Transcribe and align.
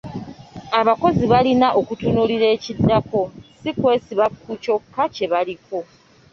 Abakozi 0.79 1.23
balina 1.31 1.67
okutunuulira 1.79 2.45
ekiddako 2.55 3.21
si 3.59 3.69
kwesiba 3.77 4.25
ku 4.41 4.51
kyokka 4.63 5.03
kye 5.13 5.25
baliko. 5.31 5.79